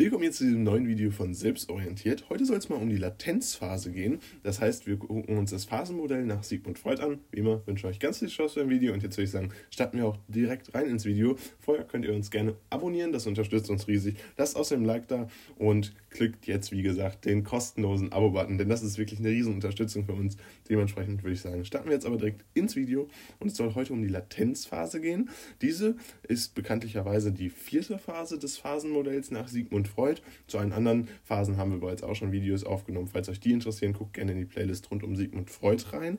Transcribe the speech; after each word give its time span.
Willkommen 0.00 0.24
jetzt 0.24 0.38
zu 0.38 0.44
diesem 0.44 0.62
neuen 0.62 0.88
Video 0.88 1.10
von 1.10 1.34
Selbstorientiert. 1.34 2.30
Heute 2.30 2.46
soll 2.46 2.56
es 2.56 2.70
mal 2.70 2.76
um 2.76 2.88
die 2.88 2.96
Latenzphase 2.96 3.92
gehen. 3.92 4.20
Das 4.42 4.58
heißt, 4.58 4.86
wir 4.86 4.96
gucken 4.96 5.36
uns 5.36 5.50
das 5.50 5.66
Phasenmodell 5.66 6.24
nach 6.24 6.42
Sigmund 6.42 6.78
Freud 6.78 7.02
an. 7.02 7.18
Wie 7.30 7.40
immer 7.40 7.60
wünsche 7.66 7.86
ich 7.86 7.96
euch 7.96 8.00
ganz 8.00 8.18
viel 8.18 8.30
Spaß 8.30 8.54
beim 8.54 8.70
Video 8.70 8.94
und 8.94 9.02
jetzt 9.02 9.18
würde 9.18 9.24
ich 9.24 9.30
sagen, 9.30 9.50
starten 9.70 9.98
wir 9.98 10.06
auch 10.06 10.16
direkt 10.26 10.74
rein 10.74 10.86
ins 10.86 11.04
Video. 11.04 11.36
Vorher 11.58 11.84
könnt 11.84 12.06
ihr 12.06 12.14
uns 12.14 12.30
gerne 12.30 12.56
abonnieren, 12.70 13.12
das 13.12 13.26
unterstützt 13.26 13.68
uns 13.68 13.88
riesig. 13.88 14.16
Lasst 14.38 14.56
außerdem 14.56 14.86
Like 14.86 15.06
da 15.06 15.28
und 15.58 15.92
klickt 16.08 16.46
jetzt, 16.46 16.72
wie 16.72 16.80
gesagt, 16.80 17.26
den 17.26 17.44
kostenlosen 17.44 18.10
Abo-Button, 18.10 18.56
denn 18.56 18.70
das 18.70 18.82
ist 18.82 18.96
wirklich 18.96 19.20
eine 19.20 19.28
riesen 19.28 19.52
Unterstützung 19.52 20.06
für 20.06 20.14
uns. 20.14 20.38
Dementsprechend 20.70 21.22
würde 21.22 21.34
ich 21.34 21.42
sagen, 21.42 21.66
starten 21.66 21.88
wir 21.88 21.94
jetzt 21.94 22.06
aber 22.06 22.16
direkt 22.16 22.46
ins 22.54 22.74
Video 22.74 23.10
und 23.38 23.48
es 23.48 23.56
soll 23.58 23.74
heute 23.74 23.92
um 23.92 24.00
die 24.00 24.08
Latenzphase 24.08 25.02
gehen. 25.02 25.28
Diese 25.60 25.96
ist 26.26 26.54
bekanntlicherweise 26.54 27.32
die 27.32 27.50
vierte 27.50 27.98
Phase 27.98 28.38
des 28.38 28.56
Phasenmodells 28.56 29.30
nach 29.30 29.46
Sigmund 29.46 29.89
und 29.90 29.94
Freud. 29.94 30.22
Zu 30.46 30.58
allen 30.58 30.72
anderen 30.72 31.08
Phasen 31.24 31.56
haben 31.56 31.72
wir 31.72 31.80
bereits 31.80 32.02
auch 32.02 32.14
schon 32.14 32.32
Videos 32.32 32.64
aufgenommen. 32.64 33.08
Falls 33.08 33.28
euch 33.28 33.40
die 33.40 33.52
interessieren, 33.52 33.92
guckt 33.92 34.14
gerne 34.14 34.32
in 34.32 34.38
die 34.38 34.44
Playlist 34.44 34.90
rund 34.90 35.02
um 35.02 35.16
Sigmund 35.16 35.50
Freud 35.50 35.84
rein. 35.92 36.18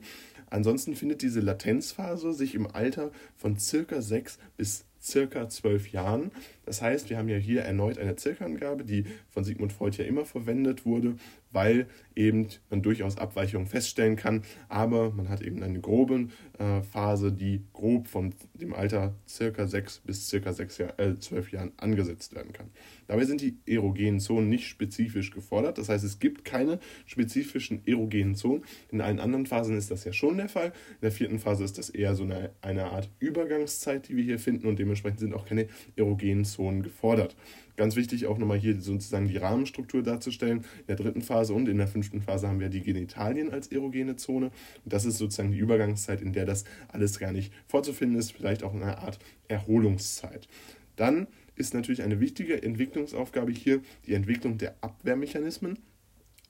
Ansonsten 0.50 0.94
findet 0.94 1.22
diese 1.22 1.40
Latenzphase 1.40 2.32
sich 2.32 2.54
im 2.54 2.66
Alter 2.66 3.10
von 3.36 3.58
circa 3.58 4.02
sechs 4.02 4.38
bis 4.56 4.84
circa 5.00 5.48
zwölf 5.48 5.90
Jahren. 5.90 6.30
Das 6.64 6.82
heißt, 6.82 7.10
wir 7.10 7.18
haben 7.18 7.28
ja 7.28 7.36
hier 7.36 7.62
erneut 7.62 7.98
eine 7.98 8.16
Zirkelangabe, 8.16 8.84
die 8.84 9.04
von 9.28 9.44
Sigmund 9.44 9.72
Freud 9.72 9.96
ja 9.98 10.04
immer 10.04 10.24
verwendet 10.24 10.86
wurde, 10.86 11.16
weil 11.50 11.86
eben 12.14 12.48
man 12.70 12.82
durchaus 12.82 13.18
Abweichungen 13.18 13.66
feststellen 13.66 14.16
kann, 14.16 14.42
aber 14.68 15.10
man 15.10 15.28
hat 15.28 15.42
eben 15.42 15.62
eine 15.62 15.80
grobe 15.80 16.28
äh, 16.58 16.82
Phase, 16.82 17.32
die 17.32 17.62
grob 17.72 18.08
von 18.08 18.34
dem 18.54 18.74
Alter 18.74 19.14
circa 19.28 19.66
sechs 19.66 19.98
bis 19.98 20.28
circa 20.28 20.52
sechs 20.52 20.78
Jahr, 20.78 20.98
äh, 20.98 21.18
zwölf 21.18 21.52
Jahren 21.52 21.72
angesetzt 21.76 22.34
werden 22.34 22.52
kann. 22.52 22.70
Dabei 23.06 23.24
sind 23.24 23.40
die 23.40 23.56
erogenen 23.66 24.20
Zonen 24.20 24.48
nicht 24.48 24.66
spezifisch 24.68 25.30
gefordert, 25.30 25.78
das 25.78 25.88
heißt, 25.88 26.04
es 26.04 26.18
gibt 26.18 26.44
keine 26.44 26.78
spezifischen 27.06 27.86
erogenen 27.86 28.34
Zonen. 28.34 28.64
In 28.90 29.00
allen 29.00 29.20
anderen 29.20 29.46
Phasen 29.46 29.76
ist 29.76 29.90
das 29.90 30.04
ja 30.04 30.12
schon 30.12 30.36
der 30.36 30.48
Fall. 30.48 30.66
In 30.66 31.02
der 31.02 31.12
vierten 31.12 31.38
Phase 31.38 31.64
ist 31.64 31.78
das 31.78 31.90
eher 31.90 32.14
so 32.14 32.22
eine, 32.22 32.50
eine 32.60 32.84
Art 32.86 33.10
Übergangszeit, 33.18 34.08
die 34.08 34.16
wir 34.16 34.24
hier 34.24 34.38
finden 34.38 34.66
und 34.66 34.78
dementsprechend 34.78 35.20
sind 35.20 35.34
auch 35.34 35.46
keine 35.46 35.68
erogenen 35.96 36.44
Zonen 36.52 36.82
gefordert. 36.82 37.36
Ganz 37.76 37.96
wichtig 37.96 38.26
auch 38.26 38.38
nochmal 38.38 38.58
hier 38.58 38.80
sozusagen 38.80 39.28
die 39.28 39.38
Rahmenstruktur 39.38 40.02
darzustellen. 40.02 40.58
In 40.58 40.86
der 40.88 40.96
dritten 40.96 41.22
Phase 41.22 41.54
und 41.54 41.68
in 41.68 41.78
der 41.78 41.88
fünften 41.88 42.20
Phase 42.20 42.46
haben 42.46 42.60
wir 42.60 42.68
die 42.68 42.82
Genitalien 42.82 43.50
als 43.50 43.68
erogene 43.68 44.16
Zone. 44.16 44.46
Und 44.84 44.92
das 44.92 45.04
ist 45.04 45.18
sozusagen 45.18 45.52
die 45.52 45.58
Übergangszeit, 45.58 46.20
in 46.20 46.32
der 46.32 46.44
das 46.44 46.64
alles 46.88 47.18
gar 47.18 47.32
nicht 47.32 47.52
vorzufinden 47.66 48.18
ist, 48.18 48.32
vielleicht 48.32 48.62
auch 48.62 48.74
eine 48.74 48.98
Art 48.98 49.18
Erholungszeit. 49.48 50.48
Dann 50.96 51.26
ist 51.56 51.74
natürlich 51.74 52.02
eine 52.02 52.20
wichtige 52.20 52.62
Entwicklungsaufgabe 52.62 53.52
hier 53.52 53.80
die 54.06 54.14
Entwicklung 54.14 54.58
der 54.58 54.74
Abwehrmechanismen. 54.80 55.78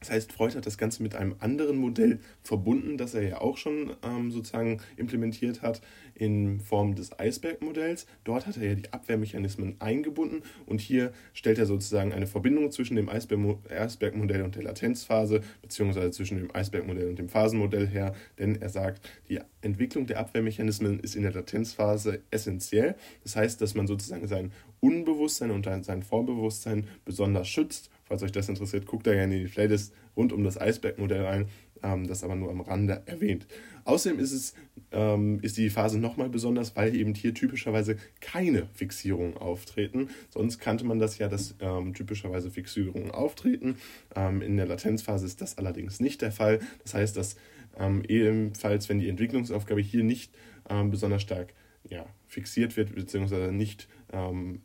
Das 0.03 0.11
heißt, 0.11 0.33
Freud 0.33 0.57
hat 0.57 0.67
das 0.67 0.79
Ganze 0.79 1.01
mit 1.01 1.15
einem 1.15 1.37
anderen 1.39 1.77
Modell 1.77 2.19
verbunden, 2.43 2.99
das 2.99 3.15
er 3.15 3.23
ja 3.23 3.41
auch 3.41 3.57
schon 3.57 3.95
ähm, 4.03 4.33
sozusagen 4.33 4.81
implementiert 4.97 5.63
hat 5.63 5.81
in 6.15 6.59
Form 6.59 6.97
des 6.97 7.17
Eisbergmodells. 7.21 8.07
Dort 8.25 8.49
hat 8.49 8.57
er 8.57 8.71
ja 8.71 8.75
die 8.75 8.93
Abwehrmechanismen 8.93 9.77
eingebunden 9.79 10.43
und 10.67 10.81
hier 10.81 11.13
stellt 11.35 11.59
er 11.59 11.67
sozusagen 11.67 12.13
eine 12.13 12.27
Verbindung 12.27 12.73
zwischen 12.73 12.97
dem 12.97 13.09
Eisbergmodell 13.09 14.43
und 14.43 14.57
der 14.57 14.65
Latenzphase, 14.65 15.41
beziehungsweise 15.63 16.11
zwischen 16.11 16.37
dem 16.37 16.53
Eisbergmodell 16.53 17.09
und 17.09 17.21
dem 17.21 17.29
Phasenmodell 17.29 17.87
her, 17.87 18.13
denn 18.41 18.61
er 18.61 18.71
sagt, 18.71 19.09
die 19.29 19.39
Entwicklung 19.61 20.07
der 20.07 20.19
Abwehrmechanismen 20.19 20.99
ist 20.99 21.15
in 21.15 21.23
der 21.23 21.33
Latenzphase 21.33 22.23
essentiell. 22.33 22.97
Das 23.23 23.37
heißt, 23.37 23.61
dass 23.61 23.77
man 23.77 23.87
sozusagen 23.87 24.27
sein 24.27 24.51
Unbewusstsein 24.81 25.53
und 25.53 25.65
sein 25.85 26.03
Vorbewusstsein 26.03 26.89
besonders 27.05 27.47
schützt 27.47 27.89
Falls 28.13 28.25
euch 28.25 28.33
das 28.33 28.51
interessiert, 28.51 28.85
guckt 28.85 29.07
da 29.07 29.15
gerne 29.15 29.39
in 29.39 29.47
die 29.47 29.51
Playlist 29.51 29.95
rund 30.19 30.35
um 30.35 30.45
das 30.45 30.61
Eisbergmodell 30.61 31.25
rein. 31.25 31.47
Ähm, 31.83 32.07
das 32.07 32.23
aber 32.23 32.37
nur 32.37 32.51
am 32.51 32.61
Rande 32.61 33.01
erwähnt. 33.07 33.47
Außerdem 33.85 34.19
ist, 34.19 34.33
es, 34.33 34.55
ähm, 34.91 35.39
ist 35.41 35.57
die 35.57 35.71
Phase 35.71 35.99
nochmal 35.99 36.29
besonders, 36.29 36.77
weil 36.77 36.95
eben 36.95 37.15
hier 37.15 37.33
typischerweise 37.33 37.97
keine 38.21 38.67
Fixierungen 38.75 39.39
auftreten. 39.39 40.11
Sonst 40.29 40.59
kannte 40.59 40.85
man 40.85 40.99
das 40.99 41.17
ja, 41.17 41.29
dass 41.29 41.55
ähm, 41.61 41.95
typischerweise 41.95 42.51
Fixierungen 42.51 43.11
auftreten. 43.13 43.77
Ähm, 44.15 44.43
in 44.43 44.59
der 44.59 44.67
Latenzphase 44.67 45.25
ist 45.25 45.41
das 45.41 45.57
allerdings 45.57 45.99
nicht 45.99 46.21
der 46.21 46.33
Fall. 46.33 46.61
Das 46.83 46.93
heißt, 46.93 47.17
dass 47.17 47.37
ähm, 47.79 48.03
ebenfalls, 48.07 48.91
wenn 48.91 48.99
die 48.99 49.09
Entwicklungsaufgabe 49.09 49.81
hier 49.81 50.05
nicht 50.05 50.35
ähm, 50.69 50.91
besonders 50.91 51.23
stark 51.23 51.55
ja, 51.89 52.05
fixiert 52.27 52.77
wird 52.77 52.95
bzw. 52.95 53.53
nicht 53.53 53.89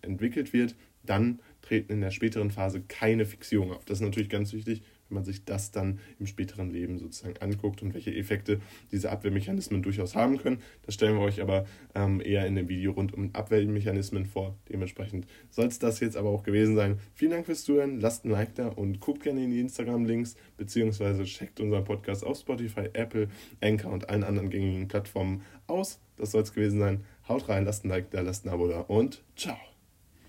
entwickelt 0.01 0.51
wird, 0.51 0.75
dann 1.03 1.39
treten 1.61 1.91
in 1.93 2.01
der 2.01 2.11
späteren 2.11 2.51
Phase 2.51 2.81
keine 2.81 3.25
Fixierungen 3.25 3.75
auf. 3.75 3.85
Das 3.85 3.99
ist 3.99 4.03
natürlich 4.03 4.29
ganz 4.29 4.53
wichtig, 4.53 4.83
wenn 5.09 5.15
man 5.15 5.23
sich 5.23 5.45
das 5.45 5.71
dann 5.71 5.99
im 6.19 6.27
späteren 6.27 6.69
Leben 6.69 6.97
sozusagen 6.97 7.37
anguckt 7.37 7.81
und 7.81 7.93
welche 7.93 8.13
Effekte 8.13 8.59
diese 8.91 9.11
Abwehrmechanismen 9.11 9.81
durchaus 9.81 10.15
haben 10.15 10.37
können. 10.37 10.61
Das 10.85 10.95
stellen 10.95 11.15
wir 11.15 11.21
euch 11.21 11.41
aber 11.41 11.65
ähm, 11.95 12.21
eher 12.21 12.45
in 12.45 12.55
dem 12.55 12.69
Video 12.69 12.91
rund 12.91 13.13
um 13.13 13.33
Abwehrmechanismen 13.33 14.25
vor. 14.25 14.57
Dementsprechend 14.69 15.27
soll 15.49 15.67
es 15.67 15.79
das 15.79 15.99
jetzt 15.99 16.17
aber 16.17 16.29
auch 16.29 16.43
gewesen 16.43 16.75
sein. 16.75 16.99
Vielen 17.13 17.31
Dank 17.31 17.45
fürs 17.45 17.63
Zuhören, 17.63 17.99
lasst 17.99 18.25
ein 18.25 18.31
Like 18.31 18.55
da 18.55 18.67
und 18.67 18.99
guckt 18.99 19.23
gerne 19.23 19.43
in 19.43 19.51
die 19.51 19.59
Instagram-Links 19.59 20.35
beziehungsweise 20.57 21.23
checkt 21.23 21.59
unseren 21.59 21.83
Podcast 21.83 22.25
auf 22.25 22.39
Spotify, 22.39 22.89
Apple, 22.93 23.29
Anchor 23.61 23.91
und 23.91 24.09
allen 24.09 24.23
anderen 24.23 24.49
gängigen 24.49 24.87
Plattformen 24.87 25.41
aus. 25.67 25.99
Das 26.17 26.31
soll 26.31 26.41
es 26.41 26.53
gewesen 26.53 26.79
sein. 26.79 27.03
Haut 27.27 27.47
rein, 27.49 27.65
lasst 27.65 27.85
ein 27.85 27.89
Like 27.89 28.09
da, 28.11 28.21
lasst 28.21 28.45
ein 28.45 28.49
Abo 28.49 28.67
da 28.67 28.81
und 28.81 29.23
ciao. 29.35 29.76